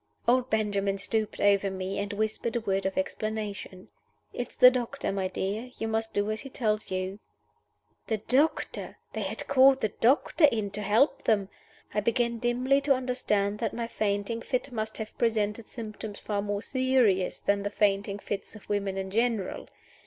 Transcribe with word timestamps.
Old 0.27 0.49
Benjamin 0.49 0.97
stooped 0.97 1.39
over 1.39 1.69
me, 1.69 1.99
and 1.99 2.11
whispered 2.11 2.55
a 2.55 2.59
word 2.61 2.87
of 2.87 2.97
explanation. 2.97 3.89
"It's 4.33 4.55
the 4.55 4.71
doctor, 4.71 5.11
my 5.11 5.27
dear. 5.27 5.69
You 5.77 5.87
must 5.87 6.11
do 6.11 6.31
as 6.31 6.39
he 6.41 6.49
tells 6.49 6.89
you." 6.89 7.19
The 8.07 8.17
doctor! 8.17 8.97
They 9.13 9.21
had 9.21 9.47
called 9.47 9.79
the 9.79 9.89
doctor 9.89 10.45
in 10.45 10.71
to 10.71 10.81
help 10.81 11.25
them! 11.25 11.49
I 11.93 11.99
began 11.99 12.39
dimly 12.39 12.81
to 12.81 12.95
understand 12.95 13.59
that 13.59 13.75
my 13.75 13.85
fainting 13.87 14.41
fit 14.41 14.71
must 14.71 14.97
have 14.97 15.15
presented 15.19 15.67
symptoms 15.69 16.19
far 16.19 16.41
more 16.41 16.63
serious 16.63 17.39
than 17.39 17.61
the 17.61 17.69
fainting 17.69 18.17
fits 18.17 18.55
of 18.55 18.67
women 18.69 18.97
in 18.97 19.11
general. 19.11 19.67